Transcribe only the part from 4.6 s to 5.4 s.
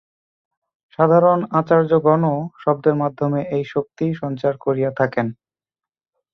করিয়া থাকেন।